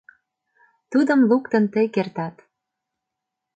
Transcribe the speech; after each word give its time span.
Тудым 0.91 1.19
луктын 1.29 1.63
тый 1.73 1.85
кертат. 1.95 2.35